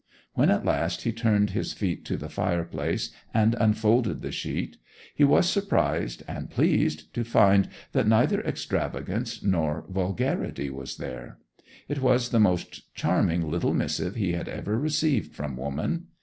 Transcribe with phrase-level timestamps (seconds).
[0.33, 4.77] When at last he turned his feet to the fireplace and unfolded the sheet,
[5.13, 11.37] he was surprised and pleased to find that neither extravagance nor vulgarity was there.
[11.87, 16.07] It was the most charming little missive he had ever received from woman.